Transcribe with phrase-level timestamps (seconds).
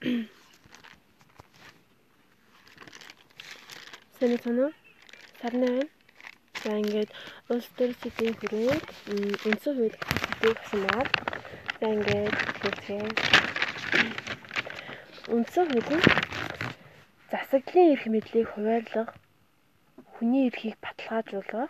[0.00, 0.32] Сэний
[4.40, 4.72] санаа
[5.40, 5.88] сарны байна.
[6.64, 7.10] За ингээд
[7.52, 8.88] улс төр сэдвийн хүрээнд
[9.44, 10.00] үндсэн хууль
[10.56, 11.04] авсан байна.
[11.80, 13.12] За ингээд хэлцгээе.
[15.36, 16.08] Үндсэн хууль нь
[17.28, 19.12] засаглалын эрх мэдлийг хуваарлах,
[20.16, 21.68] хүний эрхийг баталгаажуулах,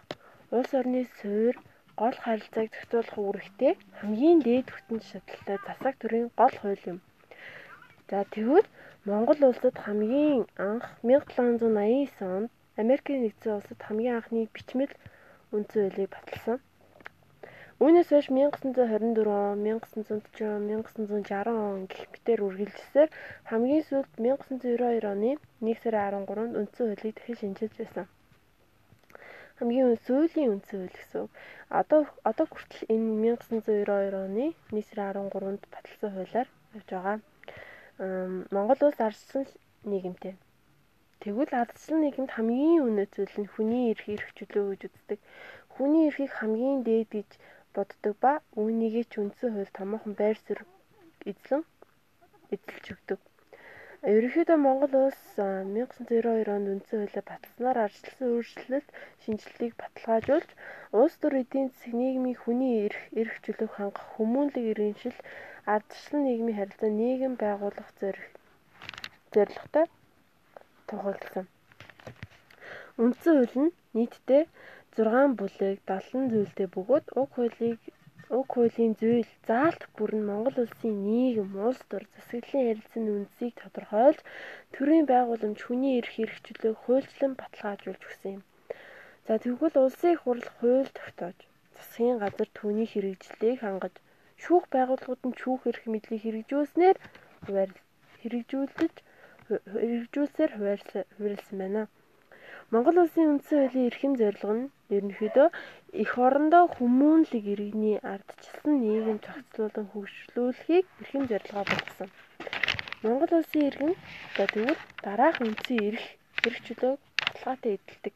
[0.54, 1.58] улс орны суурь
[1.98, 7.02] гол харилцааг зохицуулах үүрэгтэй хамгийн дээд хүчин чадалтай засаг төрийн гол хууль юм.
[8.11, 8.66] За тэгвэл
[9.07, 12.50] Монгол улсад хамгийн анх 1789 онд
[12.82, 14.90] Америкийн нэгдсэн улсад хамгийн анхны бичмэл
[15.54, 16.58] үндсэн хуулийг баталсан.
[17.79, 23.11] Үүнээс хойш 1924 он, 1940 он, 1960 он гэх мэтээр үргэлжилсээр
[23.46, 25.30] хамгийн сүүлд 1992 оны
[25.63, 28.07] 1 сарын 13-нд үндсэн хуулийг дахин шинжилж байсан.
[29.63, 31.24] Хамгийн сүүлийн үндсэн хууль гэсэн.
[31.71, 37.19] Одоо одоо хүртэл энэ 1992 оны 1 сарын 13-нд баталсан хуулиар явж байгаа.
[38.00, 39.45] Монгол улс ардсан
[39.91, 40.34] нийгэмтэй.
[41.20, 45.19] Тэгвэл ардсан нийгэмд хамгийн үнэт зүйл нь хүний эрх эрхчлөө гэж үздэг.
[45.74, 47.30] Хүний эрхийг хамгийн дээд гэж
[47.77, 50.64] боддог ба үүнийгээ ч үндсэн хууль томоохон байр суурь
[51.30, 51.62] эзлэн
[52.55, 53.20] эзэлж өгдөг.
[54.00, 58.88] Ерөнхийдөө Монгол улс 1992 онд үндсэн хуулиа баталснаар арчилсан өөрчлөлт
[59.22, 60.50] шинжилгээг баталгаажуулж
[61.00, 65.18] улс төр эдийн засаг нийгмийн хүний эрх эрх чөлөөг хангах хүмүүнлэг иргэншил
[65.74, 69.86] ардчлан нийгмийн харилцаа нийгэм байгуулах зорилготой
[70.88, 71.46] тохиолдсон.
[73.02, 74.42] Үндсэн хууль нь нийтдээ
[74.96, 77.80] 6 бүлэг 70 зүйлтэй бөгөөд уг хуулийг
[78.36, 84.20] уг хуулийн зүйл заалт бүр нь Монгол улсын нийгэм, улс төр, засаглалын харилцааны үндсийг тодорхойлж
[84.75, 88.42] төрийн байгууламж хүний эрх хэрэгчлөө хуульчлан баталгаажуулж өгсөн юм.
[89.27, 91.39] За тэгвэл улсын их хурл хууль тогтоож
[91.77, 93.95] засгийн газар түүний хэрэгжлийг хангаж
[94.42, 96.97] шүүх байгууллагууд нь шүүх эрх мэдлийг хэрэгжүүлснээр
[98.20, 98.97] хэрэгжүүлж
[99.75, 101.83] хэрэгжүүлсээр хуваарлсан байна.
[102.72, 105.48] Монгол улсын үндсэн хуулийн эрхэм зорилго нь ерөнхийдөө
[106.02, 112.11] эх орондоо хүмүүнлэг иргэний ардчилсан нийгэм зохицуулан хөгжлүүлэхийг эрхэм зорилгоо болгосон.
[113.02, 113.92] Монгол улсын иргэн
[114.39, 116.05] тэгвэл дараах үндсэн эрх
[116.46, 118.14] эрх чөлөөг баталгаатай эдэлдэг.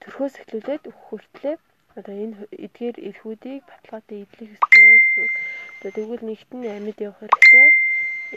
[0.00, 1.58] Төрхөөс эхлүүлээд хүртлээр
[1.98, 5.26] одоо энэ эдгээр эрхүүдийг баталгаатай эдлэх ёстой гэсэн.
[5.82, 7.66] За тэгвэл нэгт нь амьд явах хэрэгтэй.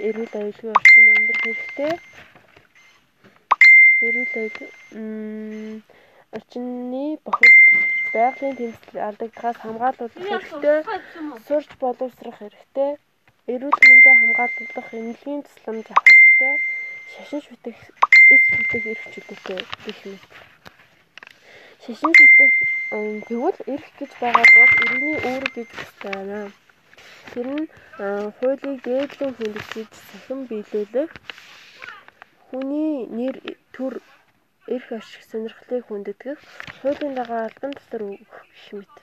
[0.07, 1.93] Эрүүл аюулгүй орчинд амьдрах хэрэгтэй.
[4.01, 4.33] Эрүүл
[6.35, 7.53] орчны бохир
[8.13, 10.79] байгалийн тэмцэл алдагдахаас хамгаалуулах хэрэгтэй.
[11.45, 12.91] Сурч боловсрох хэрэгтэй.
[13.53, 16.53] Эрүүл мэндийг хамгаалуулах эмнэлгийн тусламж авах хэрэгтэй.
[17.11, 17.77] Шашин шүтэх,
[18.33, 20.29] эс шүтэх эрх чөлөөтэй гэх мэт.
[21.83, 22.53] Шашин шүтэх
[23.27, 26.39] тэгвэл эрх гэж байгаа бол иргэний үүрэг гэж байна.
[27.31, 27.65] Тэр нь
[28.37, 31.11] хуулийг дээдлэн хүндэтгэж сахин биелүүлэх
[32.49, 33.35] хүний нэр
[33.81, 33.95] төр
[34.75, 36.39] эрх ашиг сонирхлыг хүндэтгэх
[36.79, 38.93] хуулийн дагуу албан тусар өгөх гэх мэт.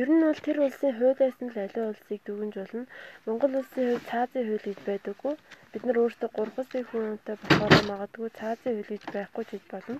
[0.00, 2.84] Ер нь бол тэр улсын хуулиас нь л аливаа улсыг дүгнж болно.
[3.26, 5.34] Монгол улсын хувьд цаазын хууль гэж байдаггүй.
[5.70, 9.98] Бид нар өөрсдөө 3 улсын хүнтэй болохоор магадгүй цаазын хууль гэж байхгүй ч гэж болно.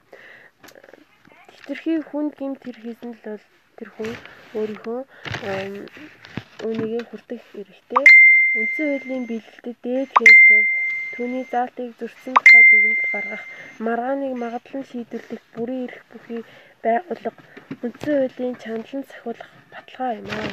[1.55, 3.45] Хитрхи хүнд гимт тэр хийсэн л бол
[3.79, 4.13] тэр хүн
[4.59, 5.01] өөрийнхөө
[6.67, 8.05] үүнийг хүртэх эрхтэй.
[8.59, 10.63] Үндсэн хуулийн бэлтгэдэг дээд хэрэгтэй
[11.19, 12.35] түүний заалтыг зөрчсөн
[12.71, 13.45] дүгнэлт гаргах,
[13.85, 16.43] маргааныг магадлан шийдвэрлэх, бүрийн эрх бүхий
[16.85, 17.31] байгуулга,
[17.85, 20.51] үндсэн хуулийн чандлан сахиулах баталгаа юм аа.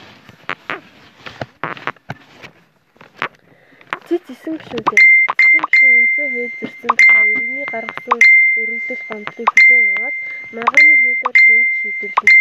[4.07, 5.03] Цэц эсэн гişүүдээ.
[5.43, 8.19] Эсэн гişүү үндсэн хууль зөрчсөн тухай иргэний гаргасан
[8.61, 10.15] өргөдөл гомдлыг хүлээн аваад
[10.55, 12.37] маргааны хуулиар хэмж шийдвэрлэнэ.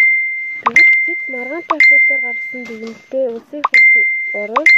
[0.61, 3.95] Тэгвэл цэц маргаантай асуудлаар гаргасан дүгнэлтээ улсын хурлд
[4.43, 4.74] оруулж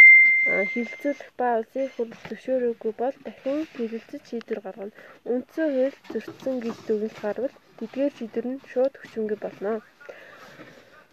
[0.76, 4.96] хилцүүлэх ба улсын хурл зөвшөөрөөгүй бол дахин хэрэгэлцэж шийдвэр гаргана.
[5.32, 9.72] Үндсэн хууль зөрчсөн гэж дүгнэлт гарвал тэдгээр шийдвэр нь шууд хүчингүй болно.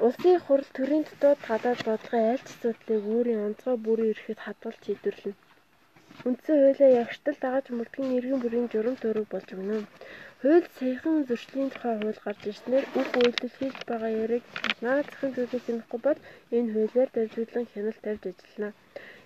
[0.05, 5.39] Улсын хурл төрийн дотоод гадаад бодлогын аль ч асуудлыг өөрийн онцгой бүрийн эрхэд хадгалж шийдвэрлэнэ.
[6.27, 9.77] Үндсэн хуулиа ягштал дагаж мөрдгөн иргэн бүрийн журам төрөг болж өгнө.
[10.39, 14.43] Хууль саяхан зөрчлийн тухай хууль гарч ирснээр үг үйлдэл хийж байгаа яриг
[14.83, 16.19] наа захын зүйлийг хянахгүй бол
[16.57, 18.69] энэ хуулиар дамжуулан хяналт тавьж ажиллана.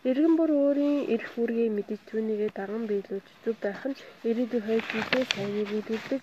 [0.10, 5.26] Иргэн бүр өөрийн эрх үүргийг мэдэж түүнийгээ даган биелүүлж зүв байх нь ирээдүйн хойд жилээ
[5.34, 6.22] сайныг илүүлдэг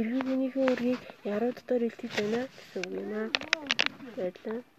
[0.00, 1.00] иргэн хүнийхээ үүргийг
[1.34, 3.28] яруу дотор илтгэж байна гэсэн үг юм аа.
[4.16, 4.69] Баярлалаа.